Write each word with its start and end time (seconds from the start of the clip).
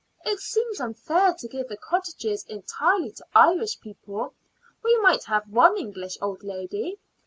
"It 0.25 0.39
seems 0.39 0.79
unfair 0.81 1.35
to 1.35 1.47
give 1.47 1.67
the 1.67 1.77
cottages 1.77 2.43
entirely 2.45 3.11
to 3.11 3.25
Irish 3.35 3.79
people. 3.79 4.33
We 4.83 4.97
might 4.97 5.25
have 5.25 5.47
one 5.47 5.77
English 5.77 6.17
old 6.23 6.41
lady. 6.43 6.97